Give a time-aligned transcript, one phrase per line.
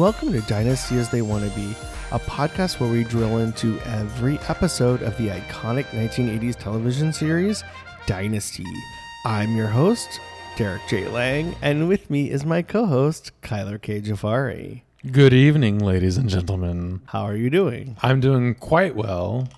[0.00, 1.72] Welcome to Dynasty as They Want to Be,
[2.10, 7.62] a podcast where we drill into every episode of the iconic 1980s television series,
[8.06, 8.64] Dynasty.
[9.26, 10.08] I'm your host,
[10.56, 11.06] Derrik J.
[11.08, 14.00] Lang, and with me is my co host, Kyler K.
[14.00, 14.80] Jafari.
[15.12, 17.02] Good evening, ladies and gentlemen.
[17.04, 17.98] How are you doing?
[18.00, 19.50] I'm doing quite well.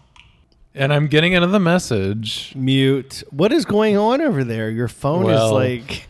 [0.74, 2.52] And I'm getting into the message.
[2.56, 3.23] Mute.
[3.30, 4.70] What is going on over there?
[4.70, 6.09] Your phone is like.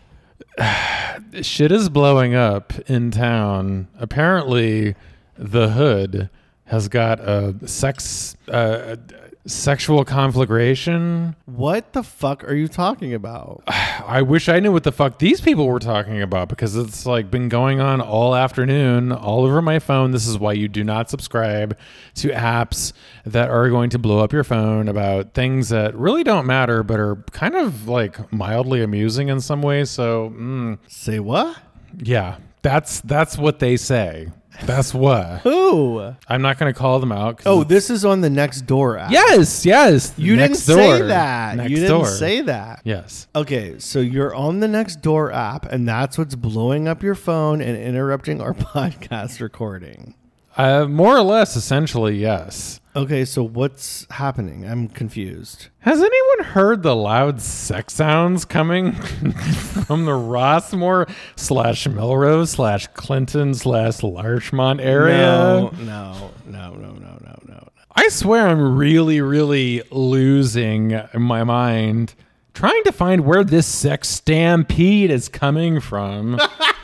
[1.42, 3.88] Shit is blowing up in town.
[3.98, 4.94] Apparently,
[5.36, 6.30] the hood
[6.66, 8.96] has got a sex uh,
[9.44, 11.34] sexual conflagration.
[11.46, 13.62] What the fuck are you talking about?
[13.66, 17.30] I wish I knew what the fuck these people were talking about because it's like
[17.30, 20.10] been going on all afternoon, all over my phone.
[20.12, 21.76] This is why you do not subscribe
[22.16, 22.92] to apps
[23.24, 26.98] that are going to blow up your phone about things that really don't matter but
[27.00, 29.90] are kind of like mildly amusing in some ways.
[29.90, 31.56] So, mm, Say what?
[31.98, 34.28] yeah, that's that's what they say.
[34.64, 35.40] That's what.
[35.40, 36.14] Who?
[36.28, 37.38] I'm not going to call them out.
[37.38, 39.10] 'cause Oh, this is on the NextDoor app.
[39.10, 40.12] yes, yes.
[40.16, 41.06] You next didn't say door.
[41.08, 41.56] that.
[41.56, 42.06] Next you didn't door.
[42.06, 42.80] say that.
[42.84, 43.26] Yes.
[43.34, 47.76] Okay, so you're on the NextDoor app, and that's what's blowing up your phone and
[47.76, 50.14] interrupting our podcast recording.
[50.56, 52.78] Uh, more or less, essentially, yes.
[52.94, 54.66] Okay, so what's happening?
[54.68, 55.68] I'm confused.
[55.78, 58.92] Has anyone heard the loud sex sounds coming
[59.86, 65.22] from the Rossmore slash Melrose slash Clinton slash Larchmont area?
[65.22, 67.68] No, no, no, no, no, no, no.
[67.96, 72.14] I swear I'm really, really losing my mind
[72.52, 76.38] trying to find where this sex stampede is coming from.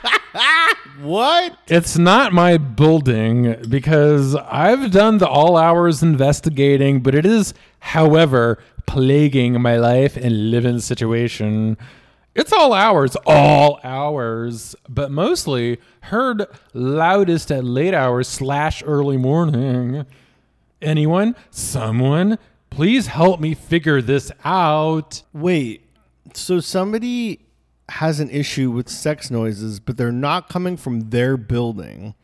[1.01, 1.57] What?
[1.69, 8.59] It's not my building because I've done the all hours investigating, but it is, however,
[8.87, 11.77] plaguing my life and living situation.
[12.35, 20.05] It's all hours, all hours, but mostly heard loudest at late hours slash early morning.
[20.81, 21.37] Anyone?
[21.51, 22.39] Someone?
[22.71, 25.23] Please help me figure this out.
[25.33, 25.85] Wait,
[26.35, 27.41] so somebody
[27.91, 32.15] has an issue with sex noises, but they're not coming from their building.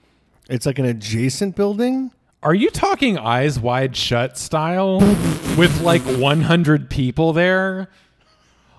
[0.49, 2.11] It's like an adjacent building?
[2.43, 4.99] Are you talking eyes wide shut style
[5.57, 7.89] with like 100 people there?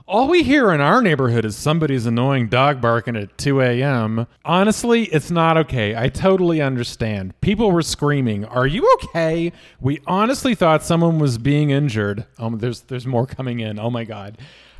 [0.08, 4.28] All we hear in our neighborhood is somebody's annoying dog barking at 2 a.m.
[4.46, 5.96] Honestly, it's not okay.
[5.96, 7.34] I totally understand.
[7.42, 9.52] People were screaming, "Are you okay?"
[9.82, 12.28] We honestly thought someone was being injured.
[12.38, 13.80] Oh, there's there's more coming in.
[13.80, 14.38] Oh my god.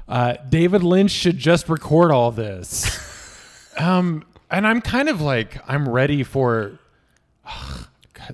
[0.08, 3.74] Uh, David Lynch should just record all this.
[3.78, 6.80] um, and I'm kind of like I'm ready for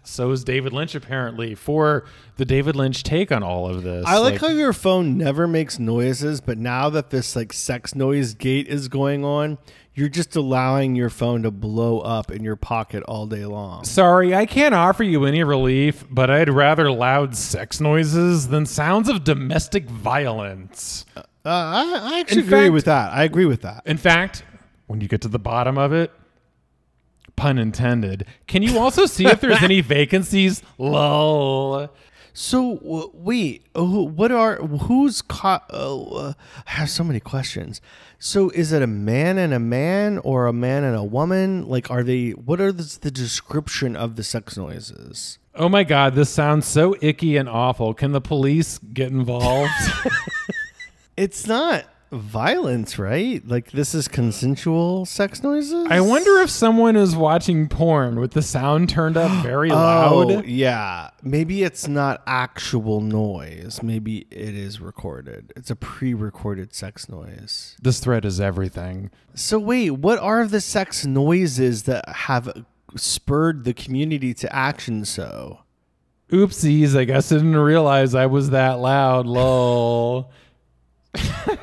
[0.04, 2.06] so is David Lynch apparently for
[2.38, 4.06] the David Lynch take on all of this.
[4.06, 8.34] I like, how your phone never makes noises, but now that this like sex noise
[8.34, 9.58] gate is going on,
[9.94, 13.84] you're just allowing your phone to blow up in your pocket all day long.
[13.84, 19.10] Sorry, I can't offer you any relief, but I'd rather loud sex noises than sounds
[19.10, 21.06] of domestic violence.
[21.16, 23.13] Uh, Uh, I, I actually In agree fact- with that.
[23.13, 23.84] I agree with that.
[23.85, 24.44] In fact,
[24.88, 26.12] when you get to the bottom of it,
[27.35, 30.62] pun intended, can you also see if there's any vacancies?
[30.78, 31.90] Lol.
[32.34, 35.66] So w- wait, uh, who- what are who's caught?
[35.72, 36.34] Oh, uh,
[36.68, 37.81] I have so many questions.
[38.19, 41.68] So is it a man and a man, or a man and a woman?
[41.68, 42.30] Like, are they?
[42.31, 45.40] What are the, the description of the sex noises?
[45.56, 47.94] Oh my god, this sounds so icky and awful.
[47.94, 49.72] Can the police get involved?
[51.22, 53.48] It's not violence, right?
[53.48, 55.88] Like this is consensual sex noises.
[55.90, 60.46] I wonder if someone is watching porn with the sound turned up very Oh, loud.
[60.46, 61.12] yeah.
[61.24, 63.81] Maybe it's not actual noise.
[63.84, 65.54] Maybe it is recorded.
[65.56, 67.78] It's a pre-recorded sex noise.
[67.81, 69.12] This thread is everything.
[69.36, 75.60] So wait, what are the sex noises that have spurred the community to action so?
[76.30, 79.28] Oopsies, I guess I didn't realize I was that loud.
[79.28, 80.31] Lol.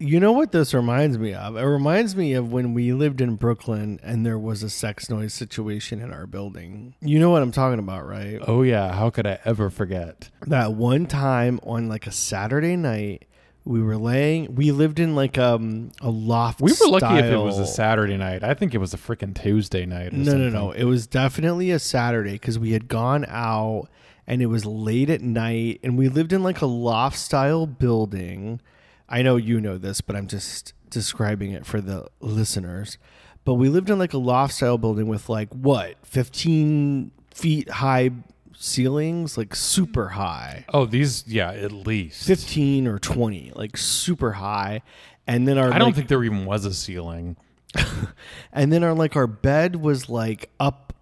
[0.00, 1.56] You know what this reminds me of?
[1.56, 5.32] It reminds me of when we lived in Brooklyn and there was a sex noise
[5.32, 6.94] situation in our building.
[7.00, 8.40] You know what I'm talking about, right?
[8.46, 10.30] Oh yeah, how could I ever forget?
[10.46, 13.26] that one time on like a Saturday night,
[13.64, 14.56] we were laying.
[14.56, 16.60] We lived in like um a loft.
[16.60, 18.42] We were lucky if it was a Saturday night.
[18.42, 20.12] I think it was a freaking Tuesday night.
[20.12, 20.52] No, something.
[20.52, 20.72] no, no.
[20.72, 23.88] It was definitely a Saturday because we had gone out
[24.26, 28.60] and it was late at night, and we lived in like a loft style building.
[29.08, 32.98] I know you know this, but I'm just describing it for the listeners.
[33.44, 38.10] But we lived in like a loft style building with like what 15 feet high
[38.56, 40.64] ceilings, like super high.
[40.72, 42.26] Oh, these yeah, at least.
[42.26, 44.82] 15 or 20, like super high.
[45.26, 47.36] And then our I don't like, think there even was a ceiling.
[48.52, 50.93] and then our like our bed was like up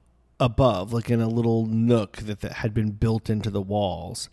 [0.43, 4.29] above, like in a little nook that, that had been built into the walls.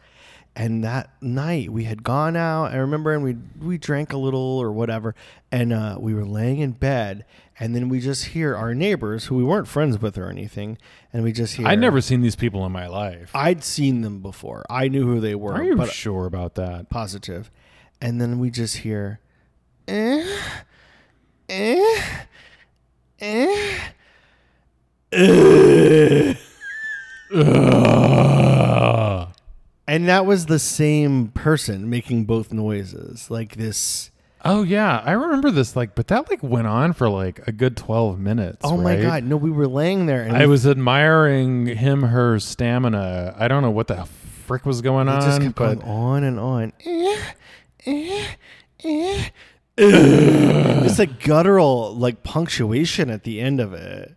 [0.55, 2.71] And that night we had gone out.
[2.73, 5.15] I remember, and we we drank a little or whatever,
[5.51, 7.23] and uh, we were laying in bed,
[7.59, 10.77] and then we just hear our neighbors, who we weren't friends with or anything,
[11.13, 11.67] and we just hear.
[11.67, 13.29] I'd never seen these people in my life.
[13.33, 14.65] I'd seen them before.
[14.69, 15.53] I knew who they were.
[15.53, 16.89] Are you sure about that?
[16.89, 17.51] positive.
[18.01, 19.19] And then we just hear,
[19.87, 20.25] eh,
[21.47, 22.23] eh,
[23.19, 23.79] eh.
[25.13, 26.35] Ugh.
[29.87, 33.31] And that was the same person making both noises.
[33.31, 34.11] Like this.
[34.45, 35.75] Oh yeah, I remember this.
[35.75, 38.59] Like, but that like went on for like a good twelve minutes.
[38.63, 39.01] Oh my right?
[39.01, 39.23] God.
[39.23, 43.35] No, we were laying there and I we- was admiring him, her stamina.
[43.37, 44.05] I don't know what the
[44.45, 46.73] frick was going it on, just kept but going on and on.
[46.85, 47.17] Eh,
[47.85, 48.27] eh,
[48.83, 49.29] eh.
[49.81, 54.15] It's like guttural, like punctuation at the end of it.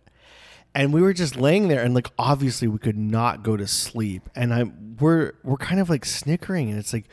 [0.75, 4.29] And we were just laying there and like obviously we could not go to sleep.
[4.35, 4.65] And i
[4.99, 7.05] we're we're kind of like snickering and it's like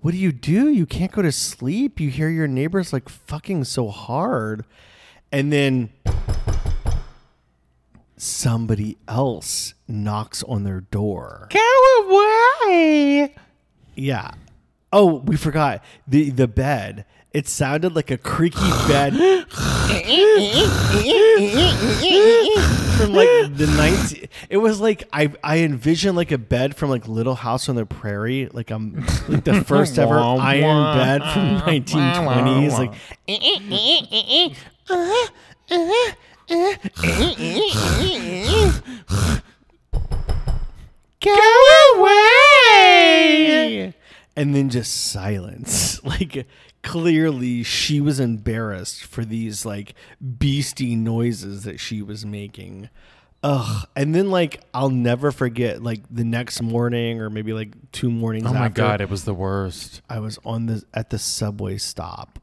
[0.00, 0.68] what do you do?
[0.68, 1.98] You can't go to sleep?
[1.98, 4.64] You hear your neighbors like fucking so hard.
[5.32, 5.90] And then
[8.16, 11.48] somebody else knocks on their door.
[11.50, 12.26] Go
[12.66, 13.34] away.
[13.94, 14.30] yeah.
[14.92, 15.82] Oh we forgot.
[16.06, 17.04] The the bed.
[17.32, 19.12] It sounded like a creaky bed
[22.98, 27.06] from like the 19 it was like i i envisioned like a bed from like
[27.08, 28.94] little house on the prairie like i'm
[29.28, 32.92] like the first ever iron bed from 1920s like
[41.20, 43.94] go away!
[44.36, 46.02] And then just silence.
[46.04, 46.46] Like
[46.88, 49.94] clearly she was embarrassed for these like
[50.38, 52.88] beastie noises that she was making.
[53.42, 53.86] Ugh.
[53.94, 58.46] And then like i'll never forget like the next morning or maybe like two mornings
[58.46, 60.00] Oh my after god, it was the worst.
[60.08, 62.40] i was on the at the subway stop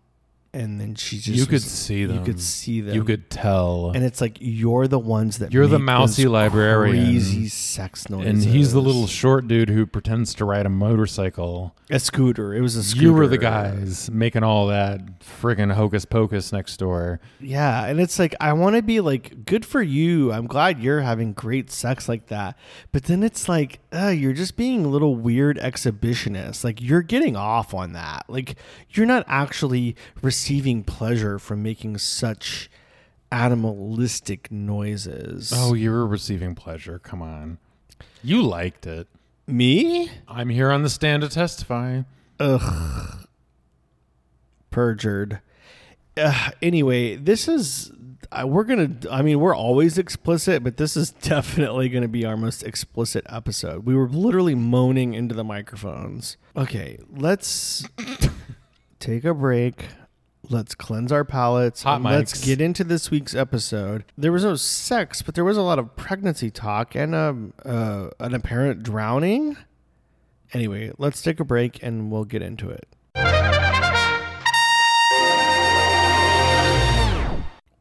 [0.56, 2.18] and then she just You could was- see them.
[2.19, 3.92] you could see them You could tell.
[3.94, 7.04] and it's like you're the ones that You're the mousy librarian.
[7.06, 11.75] crazy sex noises and he's the little short dude who pretends to ride a motorcycle.
[11.90, 16.06] a scooter it was a scooter You were the guys making all that friggin' hocus
[16.06, 17.19] pocus next door.
[17.42, 21.02] yeah and it's like i want to be like good for you i'm glad you're
[21.02, 22.57] having great sex like that
[22.94, 27.36] but then it's like uh, you're just being a little weird exhibitionist like you're getting
[27.36, 28.56] off on that like
[28.92, 30.44] you're not actually receiving
[30.83, 32.69] pleasure from making such
[33.31, 37.00] animalistic noises Oh, you were receiving pleasure.
[37.00, 37.57] Come on.
[38.24, 39.07] You liked it.
[39.47, 42.03] me I'm here on the stand to testify.
[42.39, 43.27] Ugh.
[44.69, 45.42] Perjured.
[46.18, 47.92] Uh, anyway, this is.
[48.31, 48.92] Uh, we're gonna.
[49.09, 53.86] I mean, we're always explicit, but this is definitely gonna be our most explicit episode.
[53.86, 56.38] We were literally moaning into the microphones.
[56.56, 57.88] Okay, let's
[59.00, 59.86] take a break.
[60.50, 61.83] Let's cleanse our palates.
[61.83, 64.06] Hot and Let's get into this week's episode.
[64.18, 68.09] There was no sex, but there was a lot of pregnancy talk and um, uh,
[68.19, 69.57] an apparent drowning.
[70.54, 72.87] Anyway, let's take a break and we'll get into it.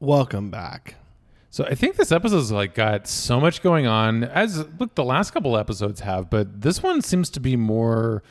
[0.01, 0.97] Welcome back.
[1.51, 5.33] So I think this episode's like got so much going on, as look the last
[5.33, 8.23] couple episodes have, but this one seems to be more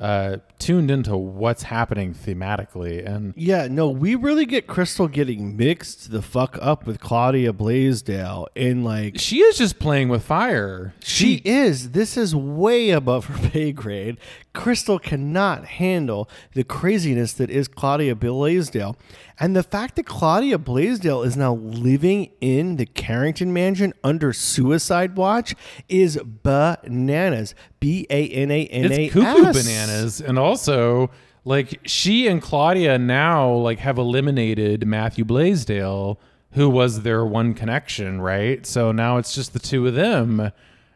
[0.00, 3.06] uh, tuned into what's happening thematically.
[3.06, 8.48] And Yeah, no, we really get Krystle getting mixed the fuck up with Claudia Blaisdell
[8.54, 10.94] in like she is just playing with fire.
[11.00, 11.90] She is.
[11.90, 14.16] This is way above her pay grade.
[14.54, 18.96] Krystle cannot handle the craziness that is Claudia Blaisdell.
[19.38, 25.16] And the fact that Claudia Blaisdell is now living in the Carrington mansion under suicide
[25.16, 25.54] watch
[25.88, 27.54] is bananas.
[27.78, 31.10] B A N A N A it's cuckoo bananas and also
[31.44, 36.20] like she and claudia now like have eliminated matthew blaisdell
[36.52, 40.52] who was their one connection right so now it's just the two of them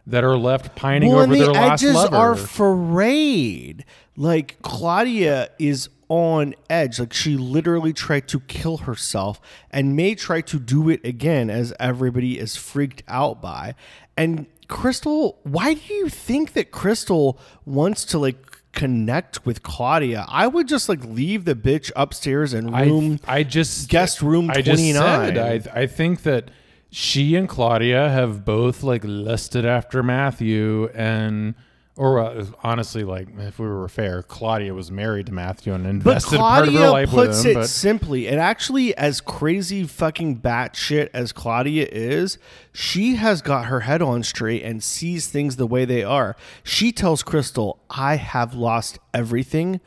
[0.07, 3.85] that are left pining Well, over their the last edges lover are frayed.
[4.17, 6.99] Like Claudia is on edge.
[7.01, 11.73] Like she literally tried to kill herself and may try to do it again as
[11.81, 13.75] everybody is freaked out by.
[14.17, 20.27] And Krystle, why do you think that Krystle wants to like connect with Claudia?
[20.29, 23.21] I would just like leave the bitch upstairs in room.
[23.27, 24.95] I, I just guest room I just 29.
[24.95, 26.51] said I I think that
[26.95, 31.55] she and Claudia have both like lusted after Matthew and
[31.97, 35.91] Or uh, honestly, like if we were fair, Claudia was married to Matthew and But
[35.91, 37.51] invested part of her Claudia life puts with him.
[37.51, 42.39] it But simply, and actually, as crazy fucking batshit as Claudia is,
[42.73, 46.35] she has got her head on straight and sees things the way they are.
[46.65, 49.81] She tells Krystle, "I have lost everything."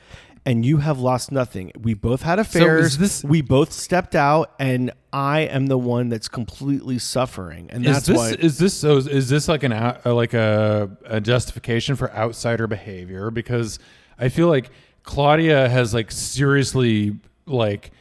[0.47, 1.73] And you have lost nothing.
[1.77, 2.97] We both had affairs.
[2.97, 7.67] this- we both stepped out, and I am the one that's completely suffering.
[7.69, 11.19] And that's this why is this so is this like an uh, like a, a
[11.19, 13.29] justification for outsider behavior?
[13.29, 13.77] Because
[14.17, 14.69] I feel like
[15.03, 17.91] Claudia has like seriously like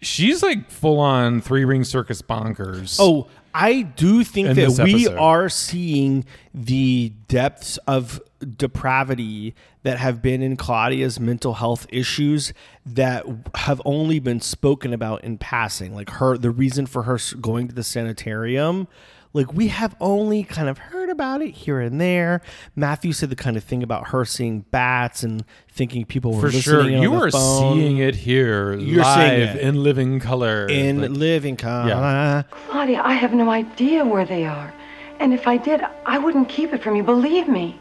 [0.00, 2.98] she's like full on three ring circus bonkers.
[3.00, 6.24] Oh, I do think that we are seeing
[6.54, 8.20] the depths of
[8.56, 12.52] depravity that have been in Claudia's mental health issues
[12.86, 15.94] that have only been spoken about in passing.
[15.94, 18.88] Like her, the reason for her going to the sanitarium.
[19.34, 22.40] Like we have only kind of heard about it here and there.
[22.74, 26.46] Matthew said the kind of thing about her seeing bats and thinking people were for
[26.46, 27.74] listening sure, you the are phone.
[27.78, 29.60] seeing it here You're live seeing it.
[29.62, 30.66] in living color.
[30.66, 31.88] in Like, living color.
[31.88, 32.42] Yeah.
[32.50, 34.72] Claudia, I have no idea where they are.
[35.20, 37.78] And if I did, I wouldn't keep it from you, believe me.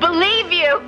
[0.00, 0.82] Believe you?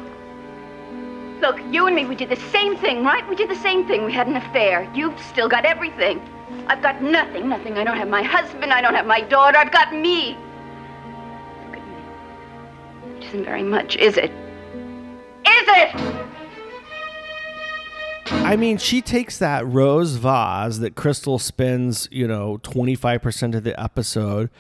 [1.41, 3.27] Look, you and me, we did the same thing, right?
[3.29, 4.05] We did the same thing.
[4.05, 4.91] We had an affair.
[4.95, 6.21] You've still got everything.
[6.67, 7.79] I've got nothing, nothing.
[7.79, 8.73] I don't have my husband.
[8.73, 9.57] I don't have my daughter.
[9.57, 10.37] I've got me.
[11.67, 13.17] Look at me.
[13.17, 14.31] It isn't very much, is it?
[14.31, 16.21] Is it?
[18.33, 23.81] I mean, she takes that rose vase that Krystle spends, you know, 25% of the
[23.81, 24.51] episode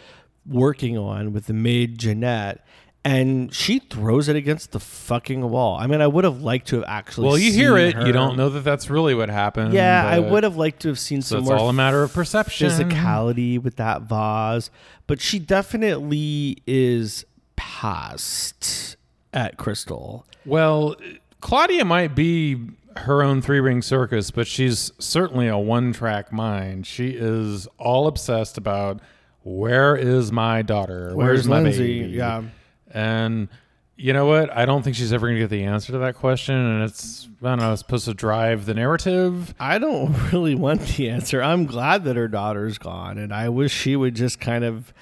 [0.46, 2.64] working on with the maid Jeanette,
[3.04, 5.76] and she throws it against the fucking wall.
[5.76, 8.12] I mean, I would have liked to have actually well, you hear it, her- you
[8.12, 9.72] don't know that that's really what happened.
[9.72, 12.02] Yeah, I would have liked to have seen So some it's more all a matter
[12.02, 12.68] of perception.
[12.68, 14.70] physicality with that vase,
[15.06, 17.24] but she definitely is
[17.56, 18.96] past
[19.32, 20.24] at Krystle.
[20.44, 20.96] Well,
[21.40, 22.58] Claudia might be
[22.96, 26.86] her own three ring circus, but she's certainly a one track mind.
[26.86, 29.00] She is all obsessed about
[29.42, 31.12] where is my daughter?
[31.14, 32.00] Where's, Where's my Lindsay?
[32.02, 32.12] baby?
[32.14, 32.42] Yeah.
[32.90, 33.48] And
[33.96, 34.56] you know what?
[34.56, 36.54] I don't think she's ever going to get the answer to that question.
[36.54, 39.54] And it's, I don't know, it's supposed to drive the narrative.
[39.60, 41.42] I don't really want the answer.
[41.42, 44.94] I'm glad that her daughter's gone, and I wish she would just kind of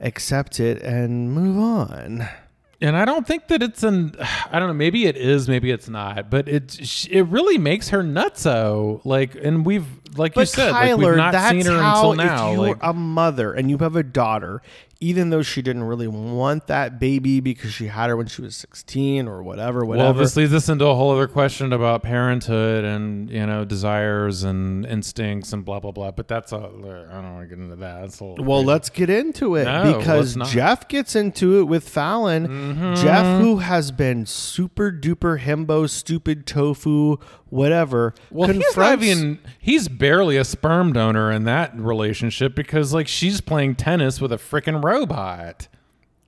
[0.00, 2.28] accept it and move on.
[2.80, 4.14] And I don't think that it's an,
[4.50, 8.02] I don't know, maybe it is, maybe it's not, but it, it really makes her
[8.02, 9.00] nutso.
[9.04, 9.86] Like, and we've,
[10.16, 12.50] like you said, Kyler, like we've not that's seen her how until now.
[12.50, 14.60] if you're like, a mother and you have a daughter,
[15.04, 18.56] even though she didn't really want that baby because she had her when she was
[18.56, 20.06] 16 or whatever, whatever.
[20.06, 24.42] Well, this leads us into a whole other question about parenthood and you know desires
[24.44, 26.10] and instincts and blah blah blah.
[26.10, 28.00] But that's a I don't want to get into that.
[28.02, 28.66] That's a little Well, crazy.
[28.68, 30.36] let's get into it No, because.
[30.36, 30.50] Mm-hmm.
[30.54, 32.94] Jeff gets into it with Fallon.
[32.96, 37.16] Jeff, who has been super duper himbo, stupid tofu,
[37.54, 38.14] whatever.
[38.30, 39.38] Well, he's not even.
[39.58, 44.36] He's barely a sperm donor in that relationship because like she's playing tennis with a
[44.38, 45.68] freaking robot.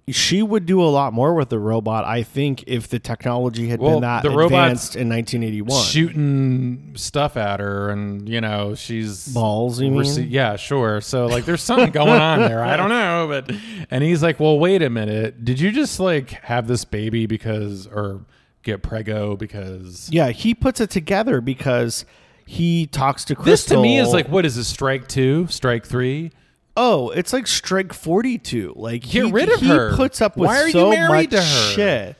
[0.08, 3.80] she would do a lot more with the robot, I think, if the technology had
[3.80, 5.82] Well, been that the advanced in 1981.
[5.84, 10.02] Shooting stuff at her, and you know she's Balls, you mean?
[10.02, 11.00] rece- yeah, sure.
[11.00, 12.62] So like, there's something going on there.
[12.62, 13.50] I don't know, but
[13.90, 15.44] and he's like, well, wait a minute.
[15.44, 18.20] Did you just like have this baby because or
[18.66, 22.04] get prego because yeah, he puts it together because
[22.44, 26.32] he talks to this to me is like what is this strike two, strike three?
[26.76, 28.74] oh, it's like strike 42.
[28.76, 29.96] Like Get he, rid of he her.
[29.96, 31.72] puts up with Why are you so married much to her?
[31.72, 32.16] shit.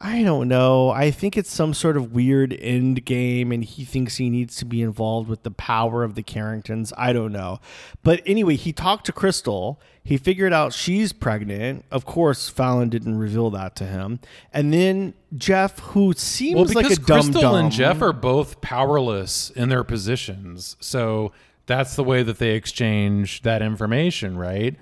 [0.00, 0.90] I don't know.
[0.90, 4.64] I think it's some sort of weird end game, and he thinks he needs to
[4.64, 6.92] be involved with the power of the Carringtons.
[6.96, 7.58] I don't know.
[8.04, 9.78] But anyway, he talked to Krystle.
[10.08, 11.84] He figured out she's pregnant.
[11.90, 14.20] Of course, Fallon didn't reveal that to him.
[14.54, 17.54] And then Jeff, who seems Well, like a dumb Krystle dumb.
[17.56, 21.32] and Jeff are both powerless in their positions, so
[21.66, 24.76] that's the way that they exchange that information, right?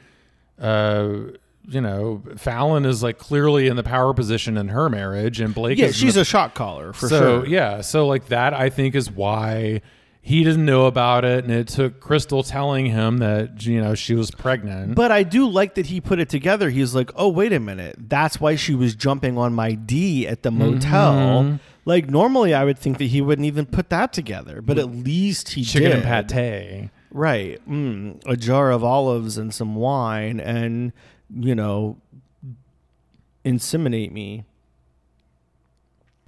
[0.60, 1.08] Uh,
[1.68, 5.78] you know, Fallon is like clearly in the power position in her marriage, and Blake.
[5.78, 7.46] yeah, is she's the- a shot caller for so sure.
[7.48, 9.80] yeah, so like that, I think is why
[10.26, 14.16] he didn't know about it, and it took Krystle telling him that you know she
[14.16, 14.96] was pregnant.
[14.96, 16.68] But I do like that he put it together.
[16.68, 17.94] He's like, oh, wait a minute.
[17.96, 21.14] That's why she was jumping on my D at the motel.
[21.14, 21.56] Mm-hmm.
[21.84, 25.50] Like, normally I would think that he wouldn't even put that together, but at least
[25.50, 26.04] he Chicken did.
[26.04, 26.90] and pate.
[27.12, 27.60] Right.
[27.70, 30.92] Mm, a jar of olives and some wine and,
[31.32, 31.98] you know,
[33.44, 34.44] inseminate me.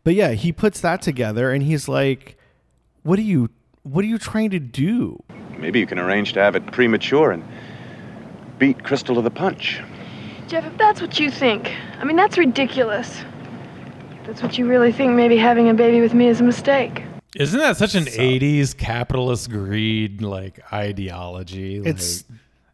[0.04, 2.36] But yeah, he puts that together and he's like,
[3.02, 3.50] what are you,
[3.90, 5.22] what are you trying to do?
[5.58, 7.44] Maybe you can arrange to have it premature and
[8.58, 9.80] beat Krystle to the punch.
[10.46, 13.22] Jeff, if that's what you think, I mean, that's ridiculous.
[14.24, 17.02] That's what you really think maybe having a baby with me is a mistake.
[17.36, 21.80] Isn't that such an 80s capitalist greed like ideology?
[21.80, 22.24] Like, It's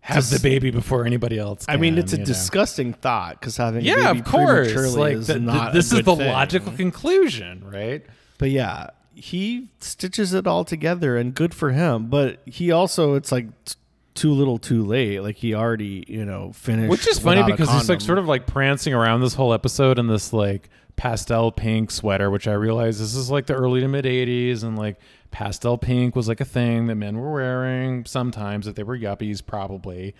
[0.00, 1.64] have the baby before anybody else.
[1.68, 2.24] I mean, it's a know?
[2.24, 4.72] disgusting thought because having a Yeah, baby of course.
[4.72, 5.70] prematurely Like is th- th- not.
[5.70, 6.32] a this is good the thing.
[6.32, 8.04] logical conclusion, right?
[8.38, 12.06] But yeah, he stitches it all together, and good for him.
[12.06, 13.74] But he also, it's like t-
[14.14, 15.20] too little, too late.
[15.20, 16.90] Like he already, you know, finished.
[16.90, 20.06] Which is funny because he's like sort of like prancing around this whole episode in
[20.06, 24.04] this like pastel pink sweater, which I realize this is like the early to mid
[24.04, 24.98] 80s and like
[25.30, 29.44] pastel pink was like a thing that men were wearing sometimes if they were yuppies
[29.44, 30.14] probably.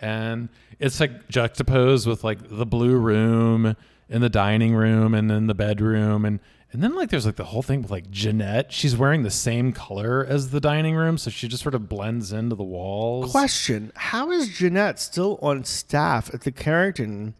[0.00, 3.76] And it's like juxtaposed with like the blue room
[4.10, 6.40] and the dining room and then the bedroom and
[6.72, 8.72] and then like there's like the whole thing with like Jeanette.
[8.72, 12.32] She's wearing the same color as the dining room, so she just sort of blends
[12.32, 13.30] into the walls.
[13.30, 17.34] Question: How is Jeanette still on staff at the Carrington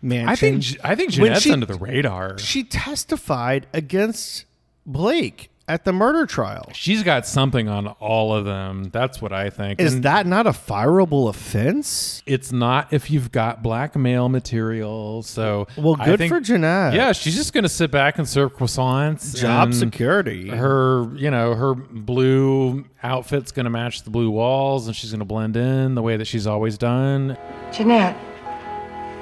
[0.00, 0.28] mansion?
[0.28, 2.38] I think I think Jeanette's she- under the radar.
[2.38, 4.44] She testified against
[4.86, 6.70] Blake at the murder trial.
[6.74, 8.90] She's got something on all of them.
[8.92, 9.80] That's what I think.
[9.80, 12.22] Is And that not a fireable offense?
[12.26, 15.22] it's not if you've got blackmail material.
[15.22, 16.94] So Well, I good think- for Jeanette.
[16.94, 19.36] Yeah, she's just gonna sit back and serve croissants.
[19.38, 20.48] Job security.
[20.48, 25.56] Her, you know, her blue outfit's gonna match the blue walls, and she's gonna blend
[25.56, 27.36] in the way that she's always done.
[27.72, 28.16] Jeanette,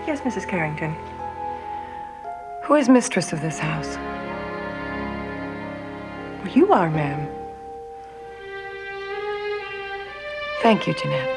[0.07, 0.47] Yes, Mrs.
[0.49, 0.95] Carrington.
[2.63, 3.97] who is mistress of this house?
[6.47, 7.29] Well, you are, ma'am.
[10.63, 11.33] Thank you, Jeanette.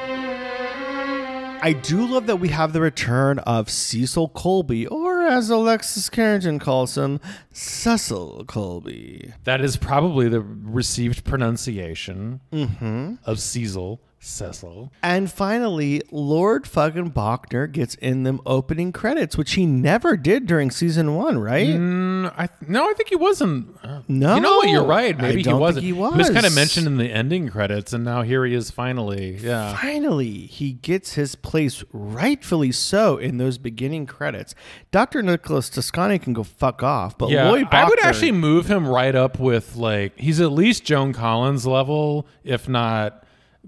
[1.64, 6.60] I do love that we have the return of Cecil Colby, or as Alexis Carrington
[6.60, 7.20] calls him,
[7.52, 9.34] Cecil Colby.
[9.46, 13.16] That is probably the received pronunciation Mm-hmm.
[13.26, 14.00] of Cecil.
[14.22, 14.92] Cecil.
[15.02, 20.72] And finally, Lloyd fucking Bochner gets in them opening credits, which he never did during
[20.72, 21.68] season one, right?
[21.68, 23.76] Mm, I th- no, I think he wasn't.
[23.82, 24.70] Uh, No, you know what?
[24.70, 25.18] You're right.
[25.18, 25.86] Maybe he wasn't.
[25.86, 26.30] he was was.
[26.32, 29.38] kind of mentioned in the ending credits, and now here he is finally.
[29.38, 29.76] Yeah.
[29.78, 34.54] Finally, he gets his place, rightfully so, in those beginning credits.
[34.92, 35.22] Dr.
[35.24, 38.86] Nicholas Toscanni can go fuck off, but Yeah, Lloyd Bochner, I would actually move him
[38.88, 43.24] right up with like he's at least Joan Collins level, if not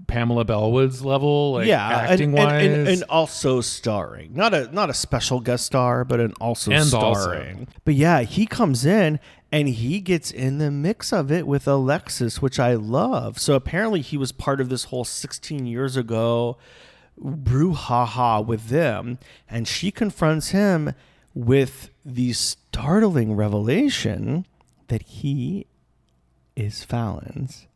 [0.06, 1.52] Pamela Bellwood's level.
[1.52, 5.40] Like yeah, acting and, and, wise, and, and also starring, not a not a special
[5.40, 7.14] guest star, but an also And also.
[7.14, 7.68] starring.
[7.84, 12.40] But yeah, he comes in and he gets in the mix of it with Alexis,
[12.40, 13.38] which I love.
[13.38, 16.56] So apparently, he was part of this whole 16 years ago
[17.22, 20.94] brouhaha with them, and she confronts him
[21.34, 24.46] with the startling revelation
[24.88, 25.66] that he
[26.56, 27.66] is Fallon's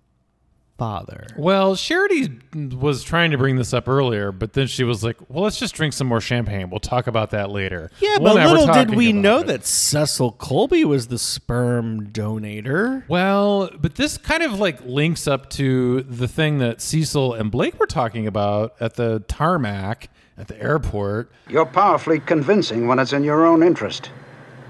[0.79, 1.27] father.
[1.37, 5.45] Well, Charity was trying to bring this up earlier, but then she was like, "Well,
[5.45, 6.71] let's just drink some more champagne.
[6.71, 9.47] We'll talk about that later." Yeah, Well, but we're little did we know it.
[9.49, 13.05] that Cecil Colby was the sperm donator.
[13.09, 17.79] Well, but this kind of like links up to the thing that Cecil and Blake
[17.79, 20.09] were talking about at the tarmac
[20.39, 21.31] at the airport.
[21.49, 24.11] You're powerfully convincing when it's in your own interest.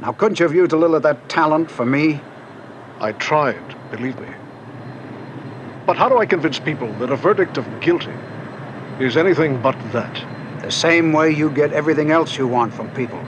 [0.00, 2.20] Now, couldn't you have used a little of that talent for me?
[3.00, 4.28] I tried, believe me.
[5.86, 8.12] But how do I convince people that a verdict of guilty
[8.98, 10.62] is anything but that?
[10.62, 13.22] The same way you get everything else you want from people.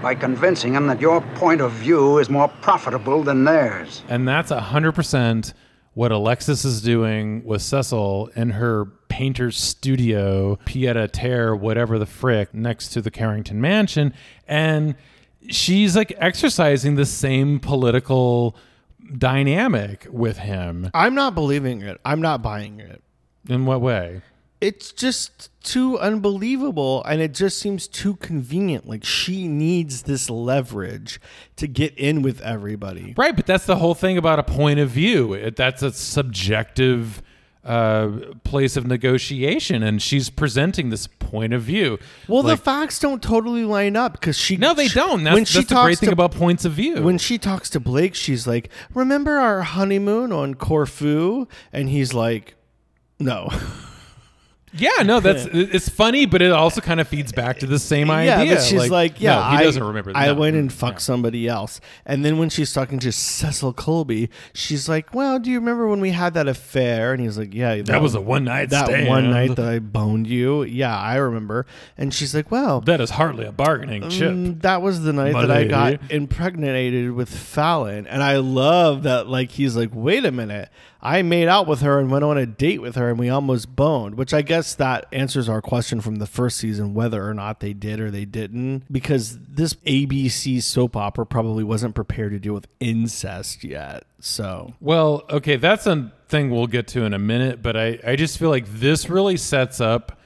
[0.00, 4.02] By convincing them that your point of view is more profitable than theirs.
[4.08, 5.54] And that's 100%
[5.94, 12.06] what Alexis is doing with Cecil in her painter's studio, pied a terre, whatever the
[12.06, 14.14] frick, next to the Carrington mansion.
[14.46, 14.94] And
[15.48, 18.56] she's like exercising the same political
[19.18, 20.90] dynamic with him.
[20.94, 22.00] I'm not believing it.
[22.04, 23.02] I'm not buying it.
[23.48, 24.22] In what way?
[24.60, 28.86] It's just too unbelievable and it just seems too convenient.
[28.86, 31.20] Like she needs this leverage
[31.56, 33.14] to get in with everybody.
[33.16, 35.32] Right, but that's the whole thing about a point of view.
[35.32, 37.22] It, that's a subjective
[37.64, 38.08] uh,
[38.44, 41.98] place of negotiation, and she's presenting this point of view.
[42.26, 44.56] Well, Like- the facts don't totally line up because she.
[44.56, 45.22] no, they she- don't.
[45.22, 47.02] That's, that's the great thing to- about points of view.
[47.02, 52.54] When she talks to Blake, she's like, "Remember our honeymoon on Corfu?" And he's like,
[53.20, 53.48] "No."
[54.74, 58.10] yeah, no, that's it's funny, but it also kind of feeds back to the same
[58.10, 58.44] idea.
[58.44, 60.12] Yeah, but she's like, no, yeah, he I, doesn't remember.
[60.14, 60.34] I no.
[60.34, 61.80] went and fucked somebody else.
[62.06, 66.00] And then when she's talking to Cecil Colby, she's like, "Well, do you remember when
[66.00, 69.30] we had that affair?" And he's like, "Yeah, that, was a one-night That stand." one
[69.30, 70.62] night that I boned you.
[70.62, 71.66] Yeah, I remember."
[71.98, 74.32] And she's like, "Well." That is hardly a bargaining chip.
[74.32, 76.14] Mm, that was the night My that I got lady.
[76.14, 78.06] impregnated with Fallon.
[78.06, 80.68] And I love that, like, he's like, wait a minute.
[81.04, 83.74] I made out with her and went on a date with her and we almost
[83.74, 87.58] boned, which I guess that answers our question from the first season whether or not
[87.58, 92.54] they did or they didn't because this ABC soap opera probably wasn't prepared to deal
[92.54, 94.04] with incest yet.
[94.20, 98.14] So, Well, okay, that's a thing we'll get to in a minute, but I, I
[98.14, 100.20] just feel like this really sets up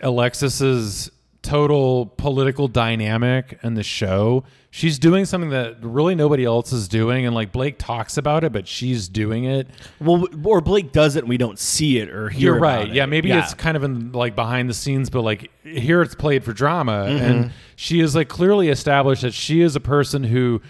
[0.00, 1.10] Alexis's
[1.42, 4.44] total political dynamic in the show.
[4.76, 8.52] She's doing something that really nobody else is doing, and like Blake talks about it,
[8.52, 9.68] but she's doing it.
[10.00, 12.74] well, or Blake does it and we don't see it or hear You're right.
[12.74, 12.94] about it.
[12.94, 16.44] Yeah, maybe it's kind of in like behind the scenes, but like here it's played
[16.44, 17.04] for drama.
[17.04, 17.50] And mm-hmm.
[17.76, 20.60] she is like clearly established that she is a person who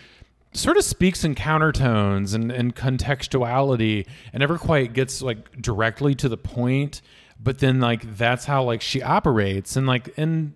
[0.52, 6.28] sort of speaks in countertones and, and contextuality and never quite gets like directly to
[6.28, 7.02] the point.
[7.40, 9.74] But then like that's how like she operates.
[9.74, 10.52] And like and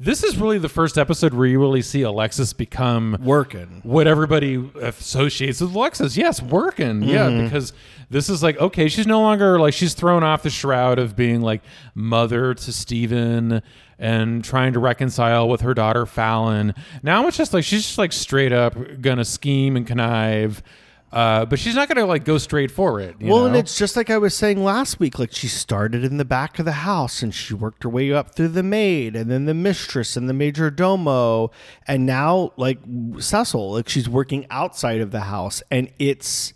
[0.00, 3.80] this is really the first episode where you really see Alexis become working.
[3.84, 6.16] what everybody associates with Alexis.
[6.16, 7.02] Yes, working.
[7.02, 7.44] Yeah, mm-hmm.
[7.44, 7.72] because
[8.10, 11.42] this is like okay, she's no longer like she's thrown off the shroud of being
[11.42, 11.62] like
[11.94, 13.62] mother to Steven
[13.98, 16.74] and trying to reconcile with her daughter Fallon.
[17.02, 20.62] Now it's just like she's just like straight up gonna scheme and connive.
[21.14, 23.14] Uh, but she's not gonna like go straight for it.
[23.20, 25.18] you Well, and it's just like I was saying last week.
[25.18, 28.34] Like she started in the back of the house and she worked her way up
[28.34, 31.52] through the maid and then the mistress and the major domo.
[31.86, 32.80] And now, like
[33.20, 36.52] Cecil, like she's working outside of the house and it's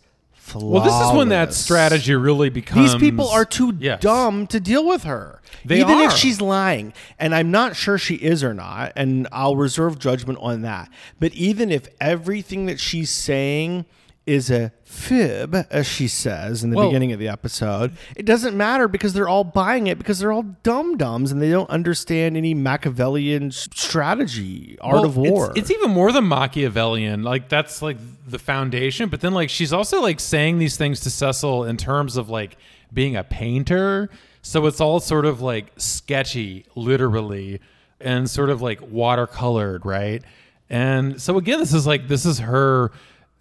[0.55, 2.93] well, this is when that strategy really becomes.
[2.93, 4.01] These people are too Yes.
[4.01, 5.41] dumb to deal with her.
[5.65, 9.57] They Even if she's lying, and I'm not sure she is or not, and I'll
[9.57, 10.89] reserve judgment on that.
[11.21, 13.85] But even if everything that she's saying
[14.29, 18.55] is a fib, as she says in the Well- beginning of the episode, it doesn't
[18.57, 22.37] matter because they're all buying it because they're all dum dums and they don't understand
[22.37, 25.51] any Machiavellian strategy, art Well, of war.
[25.51, 27.23] It's, it's even more than Machiavellian.
[27.23, 29.09] Like that's like the foundation.
[29.09, 32.57] But then like she's also like saying these things to Cecil in terms of like
[32.93, 34.11] being a painter.
[34.43, 37.61] So it's all sort of like sketchy, literally,
[38.01, 40.23] and sort of like watercolored, right?
[40.71, 42.93] And so again, this is like this is her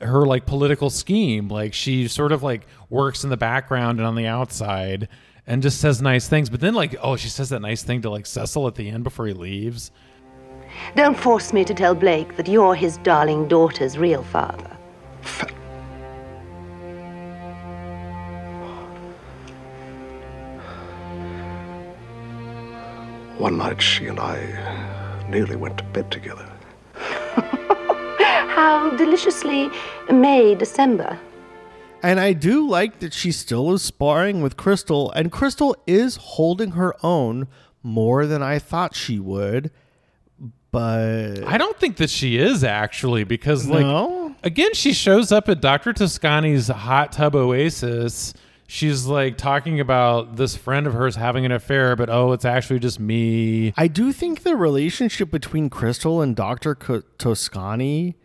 [0.01, 1.47] her like political scheme.
[1.47, 5.07] Like she sort of like works in the background and on the outside
[5.45, 6.49] and just says nice things.
[6.49, 9.03] But then like, oh, she says that nice thing to like Cecil at the end
[9.03, 9.91] before he leaves.
[10.95, 14.77] Don't force me to tell Blake that you're his darling daughter's real father.
[23.37, 26.49] One night she and I nearly went to bed together.
[28.57, 29.69] How deliciously
[30.11, 31.19] May December.
[32.01, 36.71] And I do like that she still is sparring with Krystle, and Krystle is holding
[36.71, 37.47] her own
[37.83, 39.69] more than I thought she would.
[40.71, 44.35] But I don't think that she is actually because like No?
[44.43, 45.93] again she shows up at Dr.
[45.93, 48.33] Toscanni's hot tub oasis.
[48.65, 52.79] She's like talking about this friend of hers having an affair, but oh, it's actually
[52.79, 53.71] just me.
[53.77, 56.73] I do think the relationship between Krystle and Dr.
[56.73, 58.15] Co- Toscanni,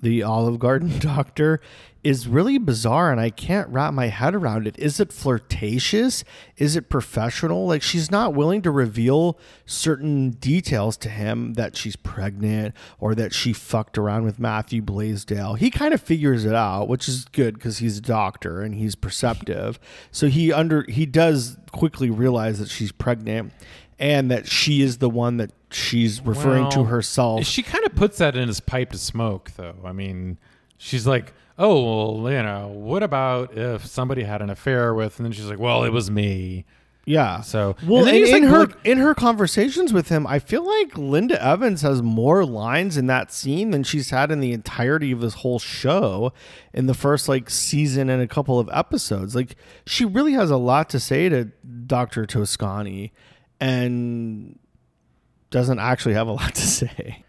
[0.00, 1.60] the Olive Garden doctor,
[2.02, 4.78] is really bizarre and I can't wrap my head around it.
[4.78, 6.24] Is it flirtatious?
[6.56, 7.66] Is it professional?
[7.66, 13.34] Like she's not willing to reveal certain details to him that she's pregnant or that
[13.34, 15.54] she fucked around with Matthew Blaisdell.
[15.54, 18.94] He kind of figures it out, which is good because he's a doctor and he's
[18.94, 19.78] perceptive.
[20.10, 23.52] So he under he does quickly realize that she's pregnant
[23.98, 27.44] and that she is the one that she's referring to herself.
[27.44, 29.76] She kind of puts that in his pipe to smoke, though.
[29.84, 30.38] I mean,
[30.76, 35.26] she's like, "Oh, well, you know, what about if somebody had an affair with?" And
[35.26, 36.64] then she's like, "Well, it was me."
[37.06, 37.40] yeah.
[37.40, 40.38] So, well, and then and in like, her look- in her conversations with him, I
[40.38, 44.52] feel like Linda Evans has more lines in that scene than she's had in the
[44.52, 46.32] entirety of this whole show
[46.72, 49.34] in the first like season and a couple of episodes.
[49.34, 49.56] Like
[49.86, 51.46] she really has a lot to say to
[51.86, 52.26] Dr.
[52.26, 53.12] Toscanni
[53.60, 54.58] and
[55.50, 57.24] doesn't actually have a lot to say.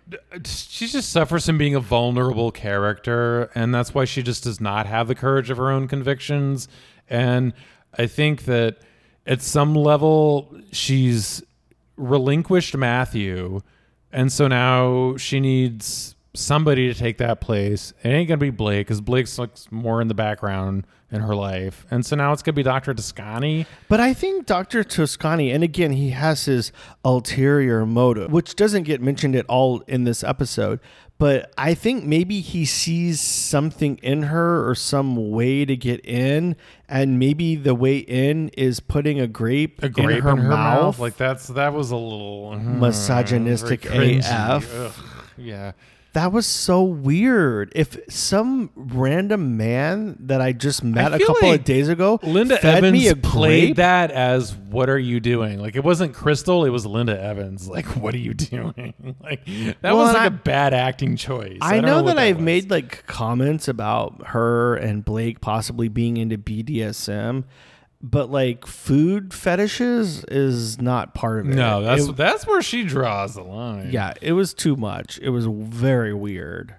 [0.46, 4.86] she just suffers from being a vulnerable character and that's why she just does not
[4.86, 6.68] have the courage of her own convictions
[7.10, 7.54] and
[7.98, 8.78] i think that
[9.26, 11.44] at some level she's
[11.98, 13.62] relinquished matthew
[14.12, 18.88] and so now she needs somebody to take that place it ain't gonna be blake
[18.88, 22.54] because blake's like more in the background in her life and so now it's gonna
[22.54, 23.66] be dr Toscanni.
[23.88, 24.84] But I think Dr.
[24.84, 26.72] Toscanni, and again, he has his
[27.04, 30.80] ulterior motive, which doesn't get mentioned at all in this episode.
[31.18, 36.56] But I think maybe he sees something in her or some way to get in,
[36.90, 40.98] and maybe the way in is putting a grape, a grape in her, mouth.
[40.98, 43.86] like that's that was a little hmm, Misogynistic.
[43.86, 44.74] AF.
[44.74, 44.94] Ugh,
[45.38, 45.74] yeah
[46.14, 47.72] That was so weird.
[47.74, 52.20] If some random man that I just met I a couple like of days ago
[52.22, 55.86] Linda fed Evans me a played grape, that as "What are you doing?" Like it
[55.86, 57.70] wasn't Krystle, it was Linda Evans.
[57.70, 58.94] Like, "What are you doing?"
[59.24, 61.60] like that Well, was like I- a bad acting choice.
[61.62, 62.44] I, don't know, what that I've was.
[62.46, 67.46] made like comments about her and Blake possibly being into BDSM,
[68.04, 71.56] but like food fetishes is not part of it.
[71.56, 73.90] No, that's It- that's where she draws the line.
[73.92, 75.20] yeah, it was too much.
[75.22, 76.76] It was very weird.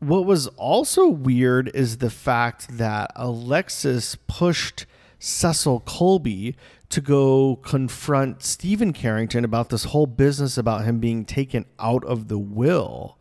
[0.00, 4.84] What was also weird is the fact that Alexis pushed
[5.20, 6.56] Cecil Colby
[6.88, 12.26] to go confront Steven Carrington about this whole business about him being taken out of
[12.28, 13.16] the will,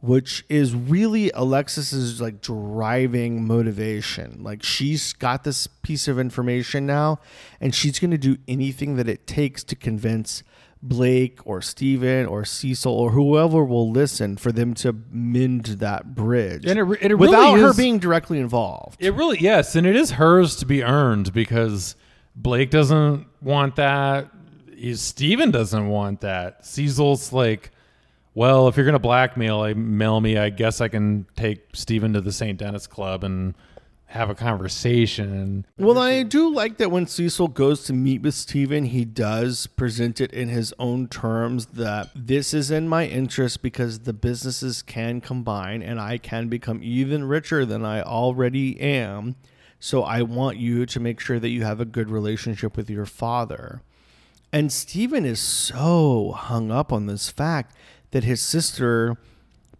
[0.00, 4.42] which is really Alexis's like driving motivation.
[4.42, 7.20] Like she's got this piece of information now
[7.60, 10.42] and she's going to do anything that it takes to convince
[10.82, 16.64] Blake or Steven or Cecil or whoever will listen for them to mend that bridge.
[16.64, 18.96] And it it really without her is- being directly involved.
[18.98, 21.96] It really yes, and it is hers to be earned because
[22.34, 24.30] Blake doesn't want that.
[24.94, 26.64] Steven doesn't want that.
[26.64, 27.70] Cecil's like,
[28.34, 32.20] well, if you're gonna blackmail I mail me, I guess I can take Steven to
[32.20, 32.58] the St.
[32.58, 33.54] Denis Club and
[34.10, 35.64] have a conversation.
[35.78, 40.20] Well, I do like that when Cecil goes to meet with Steven, he does present
[40.20, 45.20] it in his own terms that this is in my interest because the businesses can
[45.20, 49.36] combine and I can become even richer than I already am.
[49.78, 53.06] So I want you to make sure that you have a good relationship with your
[53.06, 53.80] father.
[54.52, 57.76] And Steven is so hung up on this fact
[58.10, 59.16] that his sister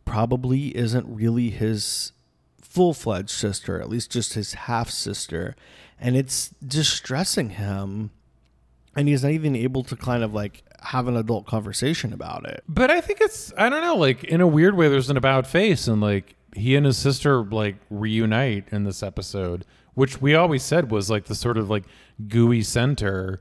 [0.05, 2.13] probably isn't really his
[2.61, 5.57] full fledged sister, at least just his half sister.
[5.99, 8.11] And it's distressing him.
[8.97, 12.65] And he's not even able to kind of like have an adult conversation about it.
[12.69, 15.47] But I think it's I don't know, like in a weird way there's an about
[15.47, 19.65] face and like he and his sister like reunite in this episode,
[19.95, 21.85] which we always said was like the sort of like
[22.29, 23.41] gooey center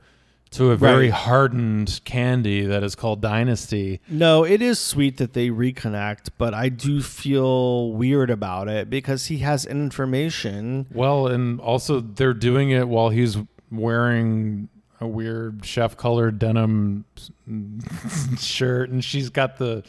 [0.52, 1.12] to a very Right.
[1.12, 4.00] hardened candy that is called Dynasty.
[4.08, 9.26] No, it is sweet that they reconnect, but I do feel weird about it because
[9.26, 10.86] he has information.
[10.92, 13.36] Well, and also they're doing it while he's
[13.70, 14.68] wearing
[15.00, 17.04] a weird chef colored denim
[18.38, 19.82] shirt and she's got the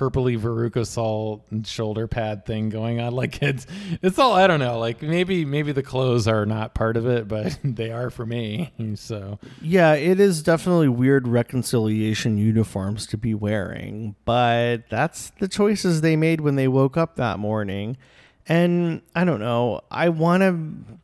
[0.00, 3.10] purpley Veruca Salt shoulder pad thing going on.
[3.20, 3.66] Like it's
[4.00, 4.78] it's all I don't know.
[4.78, 8.72] Like maybe maybe the clothes are not part of it, but they are for me.
[8.94, 16.00] So Yeah, it is definitely weird reconciliation uniforms to be wearing, but that's the choices
[16.00, 17.98] they made when they woke up that morning.
[18.46, 20.52] And I don't know, I want to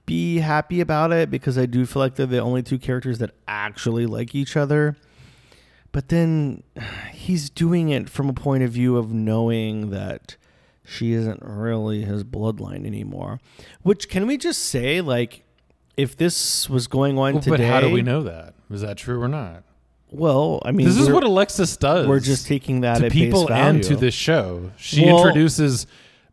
[0.06, 3.32] be happy about it because I do feel like they're the only two characters that
[3.46, 4.96] actually like each other.
[5.96, 6.62] But then
[7.14, 10.37] he's doing it from a point of view of knowing that
[10.85, 13.40] she isn't really his bloodline anymore.
[13.80, 15.44] Which can we just say like
[15.96, 18.52] if this was going on Well, today but how do we know that?
[18.70, 19.62] Is that true or not?
[20.11, 22.06] Well, I mean, this is what Alexis does.
[22.06, 24.72] We're just taking that to people and to this show.
[24.76, 25.87] She Well- introduces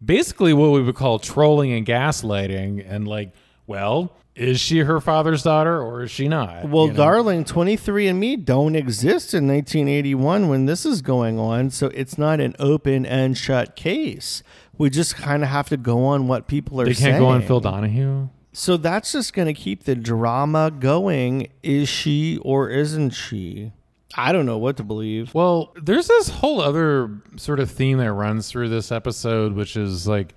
[0.03, 3.31] basically what we would call trolling and gaslighting, and like,
[3.65, 6.67] well, is she her father's daughter or is she not?
[6.67, 6.97] Well, You know?
[6.97, 12.55] darling, 23andMe don't exist in 1981 when this is going on, so it's not an
[12.59, 14.41] open and shut case.
[14.77, 17.43] We just kind of have to go on what people are they can't go on
[17.43, 18.29] Phil Donahue.
[18.53, 21.49] So that's just going to keep the drama going.
[21.61, 23.71] Is she or isn't she?
[24.15, 25.33] I don't know what to believe.
[25.33, 30.07] Well, there's this whole other sort of theme that runs through this episode, which is
[30.07, 30.35] like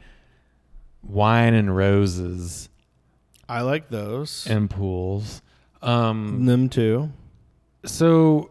[1.03, 2.69] wine and roses
[3.49, 4.47] I like those.
[4.49, 5.43] and pools.
[5.83, 7.13] Um, Them too.
[7.85, 8.51] so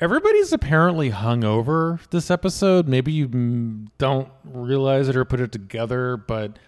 [0.00, 2.88] everybody's apparently hungover this episode.
[2.88, 6.58] Maybe you mm, don't realize it or put it together, but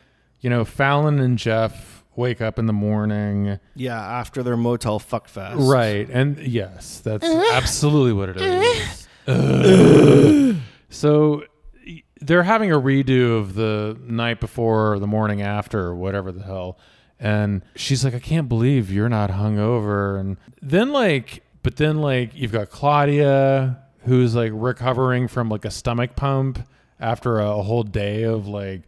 [0.40, 3.58] you know, Fallon and Jeff wake up in the morning.
[3.74, 5.56] Yeah, after their motel fuck fest.
[5.58, 6.08] Right.
[6.10, 9.08] And yes, that's absolutely what it is.
[9.26, 10.56] Ugh.
[10.88, 11.44] so
[11.86, 16.32] y- they're having a redo of the night before or the morning after or whatever
[16.32, 16.78] the hell.
[17.20, 20.18] And she's like, I can't believe you're not hungover.
[20.18, 25.70] And then, like, but then, like, you've got Claudia who's like recovering from like a
[25.70, 26.66] stomach pump
[26.98, 28.83] after a whole day of like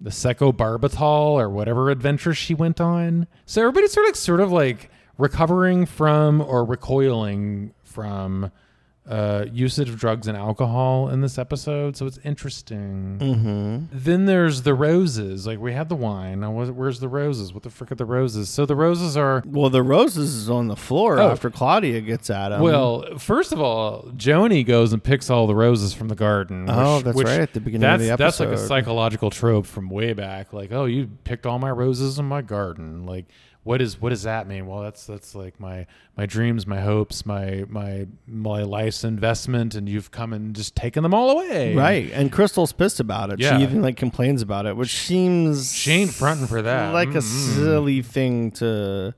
[0.00, 3.26] the secobarbital or whatever adventure she went on.
[3.46, 8.50] So everybody's sort of sort of like recovering from or recoiling from
[9.06, 13.18] uh, usage of drugs and alcohol in this episode, so it's interesting.
[13.20, 13.84] Mm-hmm.
[13.92, 15.46] Then there's the roses.
[15.46, 16.40] Like we had the wine.
[16.40, 17.52] Now, where's- the roses?
[17.52, 18.48] What the frick are the roses?
[18.48, 21.30] So the roses are Well, the roses is on the floor Oh.
[21.32, 22.60] after Claudia gets at him.
[22.62, 23.18] well.
[23.18, 26.66] First of all, Joni goes and picks all the roses from the garden.
[26.70, 29.66] Oh, that's which- right, at the beginning of that's, the That's like a psychological trope
[29.66, 30.52] from way back.
[30.52, 33.04] Like, oh, you picked all my roses in my garden.
[33.04, 33.26] Like,
[33.64, 34.66] what is what does that mean?
[34.66, 39.88] Well, that's that's like my my dreams, my hopes, my my my life's investment, and
[39.88, 41.74] you've come and just taken them all away.
[41.74, 43.40] right, and Krystle's pissed about it.
[43.40, 43.56] Yeah.
[43.56, 46.92] She even like complains about it, which seems She ain't fronting for that.
[46.92, 47.54] like a Mm-mm.
[47.56, 49.14] silly thing to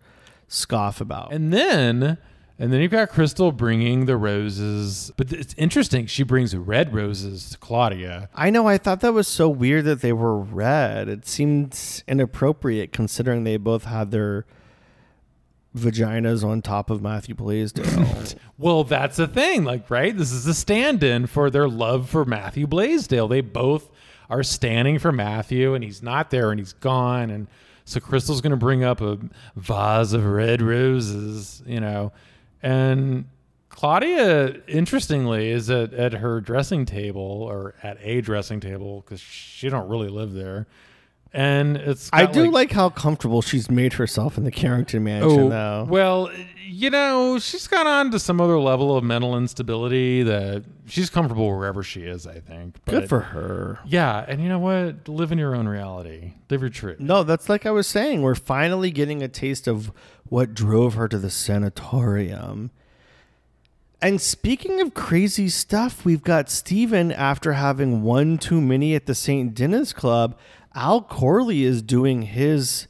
[0.49, 1.33] scoff about.
[1.33, 2.17] And then
[2.59, 6.07] and then you've got Krystle bringing the roses, but it's interesting.
[6.07, 8.31] She brings red roses to Claudia.
[8.35, 8.67] I know.
[8.67, 11.09] I thought that was so weird that they were red.
[11.09, 14.47] It seemed inappropriate considering they both had their
[15.77, 18.07] vaginas on top of Matthew Blaisdell.
[18.59, 20.17] Well, that's the thing, like, right?
[20.17, 23.29] This is a stand-in for their love for Matthew Blaisdell.
[23.29, 23.91] They both
[24.31, 27.49] are standing for Matthew, and he's not there, and he's gone, and
[27.85, 29.19] so Krystle's going to bring up a
[29.57, 32.13] vase of red roses, you know,
[32.67, 33.25] and
[33.69, 39.69] Claudia, interestingly, is at, at her dressing table or at a dressing table because she
[39.69, 40.67] don't really live there,
[41.33, 45.49] and it's I do like, how comfortable she's made herself in the Carrington mansion, Oh,
[45.51, 45.87] though.
[45.91, 46.31] well,
[46.69, 51.49] you know, she's got on to some other level of mental instability that she's comfortable
[51.55, 52.83] wherever she is, I think.
[52.87, 53.79] Good for her.
[53.87, 55.07] Yeah, and you know what?
[55.09, 56.33] Live in your own reality.
[56.49, 56.99] Live your truth.
[56.99, 58.23] No, that's like I was saying.
[58.23, 59.93] We're finally getting a taste of
[60.29, 62.71] what drove her to the sanatorium.
[64.03, 69.15] And speaking of crazy stuff, we've got Steven after having one too many at the
[69.15, 69.55] St.
[69.55, 70.39] Denis Club.
[70.75, 72.87] Al Corley is doing his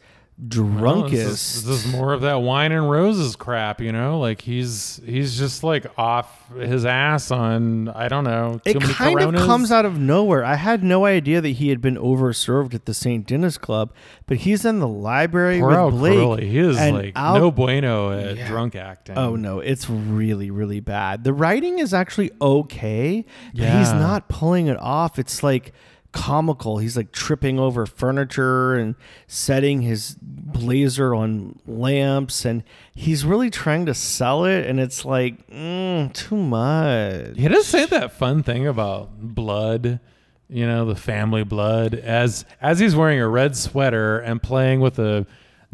[0.49, 1.12] Drunkest.
[1.12, 4.20] this, is, this is more of that wine and roses crap, you know?
[4.20, 8.61] Like he's he's just like off his ass on I don't know.
[8.64, 10.44] Too it kind of comes out of nowhere.
[10.44, 13.27] I had no idea that he had been overserved at the St.
[13.27, 13.94] Denis Club,
[14.27, 16.18] but he's in the library Poor with Al Blake.
[16.18, 16.49] Corley.
[16.49, 18.46] He is like Al- no bueno at Yeah.
[18.49, 19.16] drunk acting.
[19.16, 21.25] Oh no, it's really really bad.
[21.25, 25.18] The writing is actually okay, but he's not pulling it off.
[25.18, 25.72] It's like
[26.16, 26.79] comical.
[26.79, 28.94] He's like tripping over furniture and
[29.26, 32.62] setting his blazer on lamps and
[32.94, 37.37] he's really trying to sell it and it's like mm, too much.
[37.37, 40.00] He does say that fun thing about blood,
[40.48, 44.98] you know, the family blood, as as he's wearing a red sweater and playing with
[44.98, 45.26] a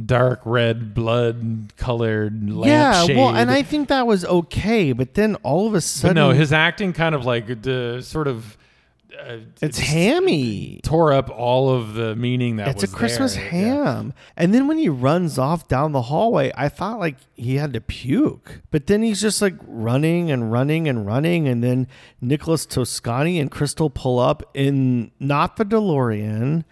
[0.05, 3.17] dark red blood colored lamp Yeah, shade.
[3.17, 6.31] well, and I think that was okay, but then all of a but sudden no,
[6.31, 8.57] his acting kind of like uh, sort of
[9.21, 10.81] uh, it's hammy.
[10.83, 13.45] tore up all of the meaning that was it's a Christmas there.
[13.45, 13.51] Yeah.
[13.95, 14.15] ham.
[14.37, 17.81] And then when he runs off down the hallway, I thought like he had to
[17.81, 18.63] puke.
[18.71, 21.49] But then he's just like running and running and running.
[21.49, 21.89] And then
[22.21, 26.65] Nicholas Toscanni and Krystle pull up in not the DeLorean,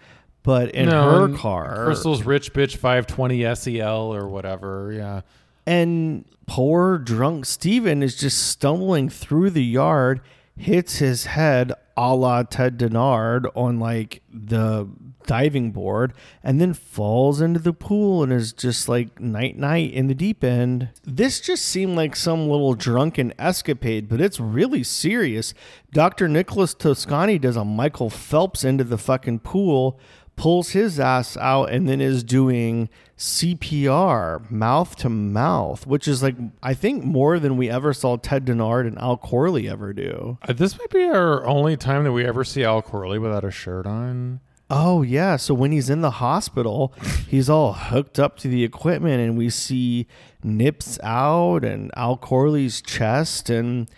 [0.43, 1.87] but in No, her car.
[1.87, 4.93] Krystle's rich bitch 520 SEL or whatever.
[4.93, 5.21] Yeah.
[5.67, 10.21] And poor drunk Steven is just stumbling through the yard,
[10.57, 14.89] hits his head a la Ted Dinard on like the
[15.27, 20.07] diving board, and then falls into the pool and is just like night night in
[20.07, 20.89] the deep end.
[21.05, 25.53] This just seemed like some little drunken escapade, but it's really serious.
[25.93, 26.27] Dr.
[26.27, 30.01] Nicholas Toscanni does a Michael Phelps into the fucking pool
[30.41, 36.35] pulls his ass out and then is doing CPR mouth to mouth, which is like
[36.63, 40.39] I think more than we ever saw Ted Dinard and Al Corley ever do.
[40.49, 43.51] Uh, this might be our only time that we ever see Al Corley without a
[43.51, 44.41] shirt on.
[44.71, 46.95] Oh yeah, so when he's in the hospital,
[47.29, 50.07] he's all hooked up to the equipment and we see
[50.43, 53.91] nips out and Al Corley's chest and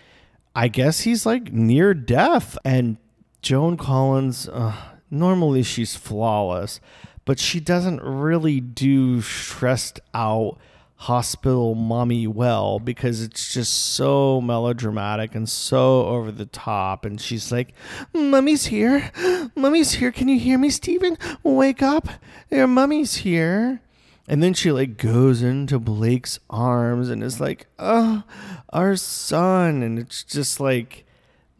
[0.56, 2.96] I guess he's like near death and
[3.42, 6.80] Joan Collins uh, normally she's flawless,
[7.24, 10.58] but she doesn't really do stressed out
[11.02, 17.04] hospital mommy well because it's just so melodramatic and so over the top.
[17.04, 17.74] And she's like
[18.12, 19.10] mummy's here.
[19.56, 20.12] Mummy's here.
[20.12, 21.18] Can you hear me steven?
[21.42, 22.08] Wake up.
[22.50, 23.82] Your mummy's here.
[24.28, 28.22] And then she like goes into blake's arms and is like oh
[28.72, 29.82] our son.
[29.82, 31.04] And it's just like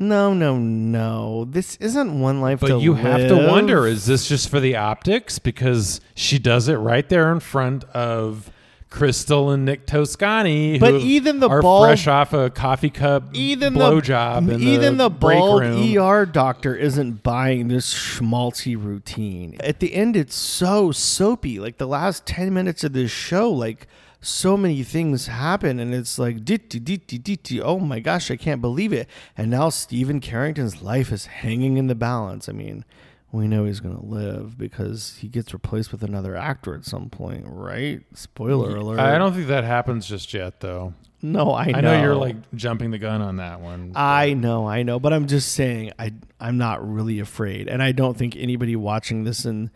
[0.02, 4.48] no no no this isn't one life But you have to wonder is this just
[4.48, 5.38] for the optics?
[5.38, 8.50] Because she does it right there in front of
[8.92, 10.78] Krystle and Nick Toscanni.
[10.78, 14.46] But who even the are bald- fresh off a coffee cup even blowjob.
[14.46, 15.98] the even the, break bald room.
[15.98, 19.56] ER doctor isn't buying this schmaltzy routine.
[19.60, 21.58] At the end, it's so soapy.
[21.58, 23.86] Like the last ten minutes of this show, like
[24.22, 28.60] so many things happen and it's like ditty ditty ditty oh my gosh i can't
[28.60, 29.08] believe it.
[29.36, 32.48] And now Steven Carrington's life is hanging in the balance.
[32.48, 32.84] I mean
[33.32, 37.08] we know he's going to live because he gets replaced with another actor at some
[37.08, 38.02] point right?
[38.14, 39.00] Spoiler alert.
[39.00, 40.92] I don't think that happens just yet, though.
[41.22, 43.92] no i know I know you're like jumping the gun on that one.
[43.96, 47.92] I know, I know, but I'm just saying I I'm not really afraid, and I
[47.92, 49.70] don't think anybody watching this in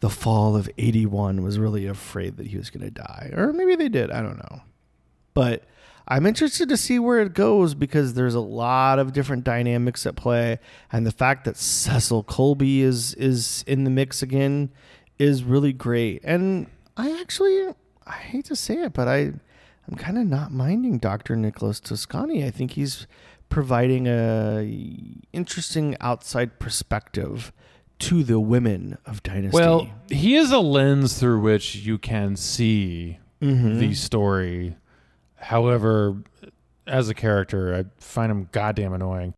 [0.00, 3.74] the fall of '81 was really afraid that he was going to die, or maybe
[3.74, 4.10] they did.
[4.10, 4.62] I don't know,
[5.34, 5.64] but
[6.06, 10.16] I'm interested to see where it goes because there's a lot of different dynamics at
[10.16, 10.58] play,
[10.90, 14.70] and the fact that Cecil Colby is is in the mix again
[15.18, 17.74] is really great, and I actually
[18.06, 19.32] I hate to say it, but I
[19.88, 21.36] I'm kind of not minding Dr.
[21.36, 22.44] Nicholas Toscanni.
[22.44, 23.06] I think he's
[23.48, 24.70] providing a
[25.32, 27.52] interesting outside perspective
[28.00, 29.56] to the women of Dynasty.
[29.56, 33.78] Well, he is a lens through which you can see Mhm.
[33.80, 34.76] the story.
[35.36, 36.16] However,
[36.86, 39.34] as a character, I find him goddamn annoying.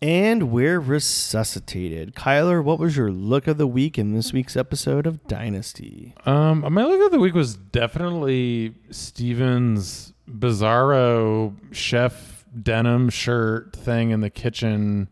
[0.00, 2.14] and we're resuscitated.
[2.14, 6.14] Kyler, what was your look of the week in this week's episode of Dynasty?
[6.24, 14.20] Um, my look of the week was definitely Steven's bizarro chef denim shirt thing in
[14.20, 15.08] the kitchen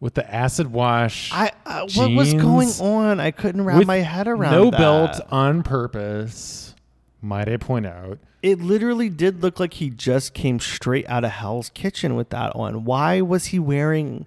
[0.00, 1.32] with the acid wash.
[1.32, 3.20] I uh, what was going on?
[3.20, 4.78] I couldn't wrap my head around no that.
[4.78, 6.74] belt on purpose.
[7.20, 8.18] Might I point out?
[8.42, 12.54] It literally did look like he just came straight out of Hell's Kitchen with that
[12.54, 12.84] on.
[12.84, 14.26] Why was he wearing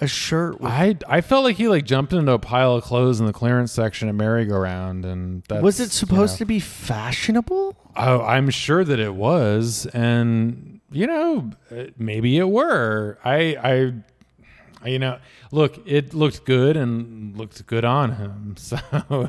[0.00, 3.20] a shirt with I I felt like he like jumped into a pile of clothes
[3.20, 6.38] in the clearance section at merry-go-round, and that's, was it you supposed know.
[6.38, 7.76] to be fashionable?
[7.96, 13.18] Oh, I'm sure that it was, and you know, uh, maybe it were.
[13.24, 13.94] I,
[14.82, 15.18] I, you know,
[15.50, 18.56] look, it looked good and looked good on him.
[18.64, 18.76] So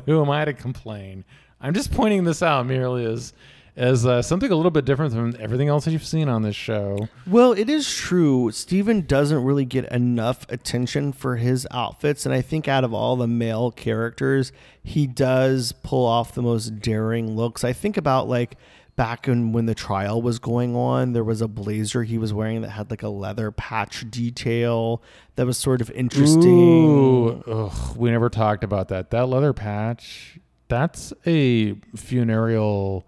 [0.06, 1.24] who am I to complain?
[1.60, 3.32] I'm just pointing this out merely as
[3.76, 6.56] as uh, something a little bit different from everything else that you've seen on this
[6.56, 7.08] show.
[7.26, 8.50] Well, it is true.
[8.50, 12.24] Steven doesn't really get enough attention for his outfits.
[12.24, 14.50] And I think out of all the male characters,
[14.82, 17.64] he does pull off the most daring looks.
[17.64, 18.56] I think about like
[18.96, 22.62] back in when the trial was going on, there was a blazer he was wearing
[22.62, 25.02] that had like a leather patch detail
[25.36, 26.50] that was sort of interesting.
[26.50, 29.10] Ooh, ugh, we never talked about that.
[29.10, 30.38] That leather patch.
[30.68, 33.04] That's a funereal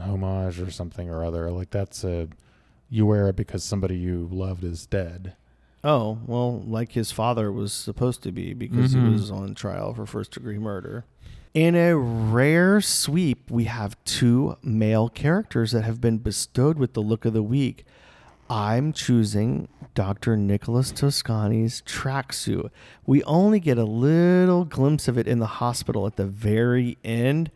[0.00, 1.50] homage or something or other.
[1.50, 2.28] Like that's a
[2.90, 5.34] you wear it because somebody you loved is dead.
[5.84, 9.04] Oh, well, like his father was supposed to be because Mhm.
[9.06, 11.04] he was on trial for first degree murder.
[11.54, 17.00] In a rare sweep, we have two male characters that have been bestowed with the
[17.00, 17.84] look of the week.
[18.50, 20.36] I'm choosing Dr.
[20.36, 22.70] Nicholas Toscanni's tracksuit.
[23.06, 27.50] We only get a little glimpse of it in the hospital at the very end,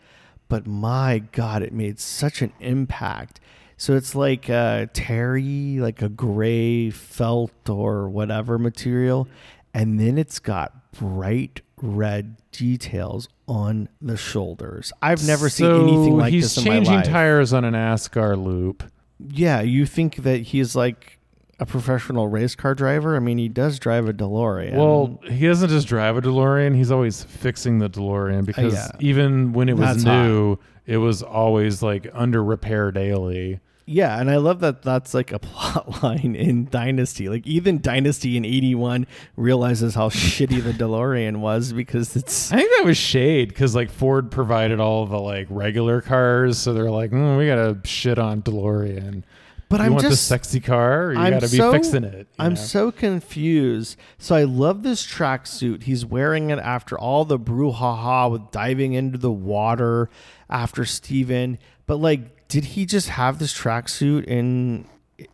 [0.48, 3.40] but my God, it made such an impact.
[3.76, 9.28] So it's like a terry, like a gray felt or whatever material,
[9.74, 14.92] and then it's got bright red details on the shoulders.
[15.02, 16.78] I've never seen anything like this in my life.
[16.78, 18.84] He's changing tires on an ASCAR loop.
[19.18, 21.18] Yeah, you think that he's like
[21.58, 23.16] a professional race car driver?
[23.16, 24.74] I mean, he does drive a DeLorean.
[24.74, 28.90] Well, he doesn't just drive a DeLorean; he's always fixing the DeLorean because yeah.
[29.00, 30.24] even when it was That's hot.
[30.24, 33.60] new, it was always like under repair daily.
[33.84, 37.28] Yeah, and I love that that's like a plot line in Dynasty.
[37.28, 39.06] Like even Dynasty in 81
[39.36, 43.90] realizes how shitty the DeLorean was because it's I think that was shade because like
[43.90, 48.42] Ford provided all the like regular cars, so they're like, mm, we gotta shit on
[48.42, 49.24] DeLorean.
[49.68, 52.28] But you I'm want the sexy car, you gotta be so- fixing it.
[52.38, 52.60] I'm know?
[52.60, 53.96] so confused.
[54.18, 55.84] So I love this tracksuit.
[55.84, 60.10] He's wearing it after all the brouhaha with diving into the water
[60.50, 61.58] after Steven.
[61.86, 64.84] But like, did he just have this tracksuit in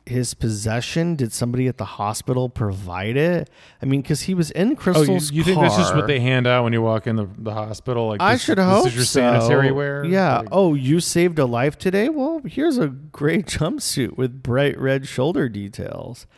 [0.06, 1.16] his possession?
[1.16, 3.50] Did somebody at the hospital provide it?
[3.82, 6.20] I mean, because he was in Oh, you, Krystle's you think this is what they
[6.20, 8.06] hand out when you walk in the, the hospital?
[8.06, 9.18] Like I this, should this hope is your so.
[9.18, 10.04] sanitary wear.
[10.04, 10.38] Yeah.
[10.38, 12.08] Like- oh, you saved a life today.
[12.08, 16.28] Well, here's a gray jumpsuit with bright red shoulder details.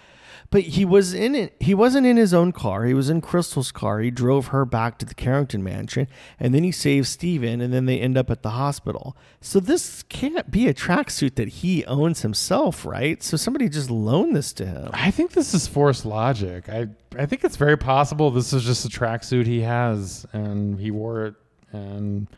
[0.50, 1.54] But he was in it.
[1.60, 2.84] He wasn't in his own car.
[2.84, 4.00] He was in Krystle's car.
[4.00, 6.08] He drove her back to the Carrington mansion,
[6.40, 9.16] and then he saves Steven, and then they end up at the hospital.
[9.40, 13.22] So this can't be a tracksuit that he owns himself, right?
[13.22, 14.90] So somebody just loaned this to him.
[14.92, 16.68] I think this is forced logic.
[16.68, 20.90] I I think it's very possible this is just a tracksuit he has and he
[20.90, 21.34] wore it
[21.72, 22.28] and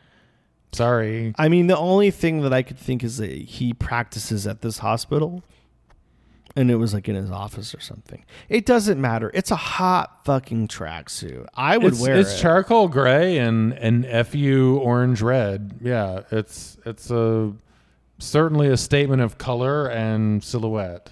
[0.73, 1.35] sorry.
[1.39, 4.79] I mean, the only thing that I could think is that he practices at this
[4.79, 5.43] hospital.
[6.55, 8.25] And it was like in his office or something.
[8.49, 9.31] It doesn't matter.
[9.33, 11.47] It's a hot fucking tracksuit.
[11.55, 12.41] I would it's, wear it's it.
[12.41, 15.79] charcoal gray and and fu orange red.
[15.81, 17.55] Yeah, it's it's a
[18.19, 21.11] certainly a statement of color and silhouette.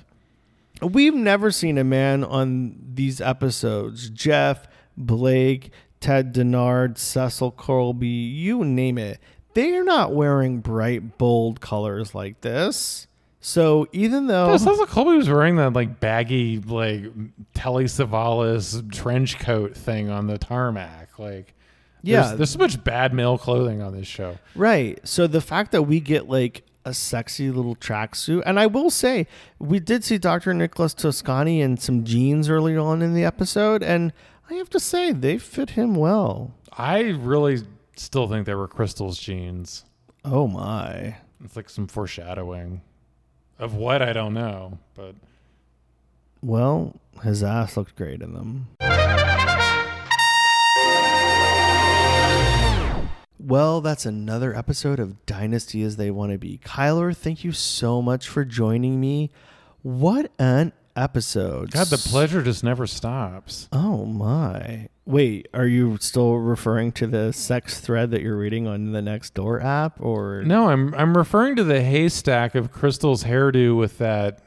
[0.83, 4.09] We've never seen a man on these episodes.
[4.11, 4.67] Jeff,
[4.97, 5.71] Blake,
[6.01, 9.21] Ted Dinard, Cecil Colby, you name it.
[9.55, 13.07] They are not wearing bright, bold colors like this.
[13.41, 17.05] So even though Yeah, it sounds like Colby was wearing that like baggy like
[17.55, 21.19] Telly Savalas trench coat thing on the tarmac.
[21.19, 21.55] Like,
[22.03, 22.23] Yeah.
[22.23, 24.39] there's, there's so much bad male clothing on this show.
[24.55, 24.99] Right.
[25.09, 29.27] So the fact that we get like a sexy little tracksuit, and I will say,
[29.59, 30.53] we did see Dr.
[30.55, 34.13] Nicholas Toscanni in some jeans early on in the episode, and
[34.51, 36.55] I have to say, they fit him well.
[36.77, 37.59] I really
[37.97, 39.85] still think they were Krystle's jeans.
[40.25, 41.17] Oh my.
[41.45, 42.81] It's like some foreshadowing
[43.61, 45.15] of what I don't know, but
[46.43, 48.69] Well, his ass looked great in them.
[53.39, 56.61] Well, that's another episode of Dynasty as They Want to Be.
[56.65, 59.31] Kyler, thank you so much for joining me.
[59.83, 61.71] What an episode.
[61.71, 63.69] God, the pleasure just never stops.
[63.73, 64.89] Oh my.
[65.07, 69.65] Wait, are you still referring to the sex thread that you're reading on the NextDoor
[69.65, 74.41] app or No, I'm I'm referring to the haystack of Krystle's hairdo with that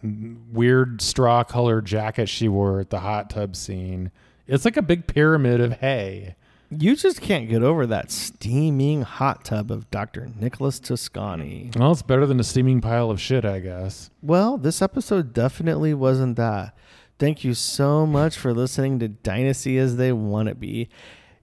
[0.51, 4.11] weird straw colored jacket she wore at the hot tub scene.
[4.47, 6.35] It's like a big pyramid of hay.
[6.79, 10.29] You just can't get over that steaming hot tub of Dr.
[10.39, 11.71] Nicholas Toscanni.
[11.75, 14.09] Well, it's better than a steaming pile of shit, I guess.
[14.21, 16.75] Well, this episode definitely wasn't that.
[17.19, 20.89] Thank you so much for listening to Dynasty as They Want to Be.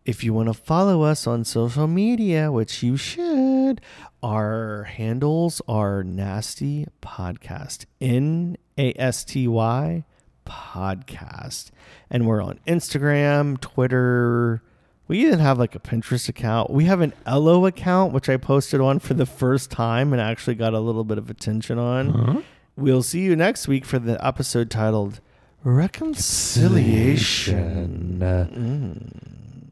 [0.05, 3.81] If you want to follow us on social media, which you should,
[4.23, 7.85] our handles are Nasty Podcast.
[8.01, 10.05] N A S T Y
[10.47, 11.71] Podcast.
[12.11, 14.63] And we're on Instagram, Twitter.
[15.11, 16.71] We even have like a Pinterest account.
[16.71, 20.55] We have an Ello account, which I posted on for the first time and actually
[20.55, 22.45] got a little bit of attention on.
[22.77, 25.21] We'll see you next week for the episode titled
[25.65, 28.21] Reconciliation.
[28.21, 29.71] Mm.